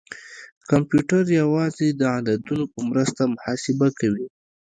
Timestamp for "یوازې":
1.41-1.87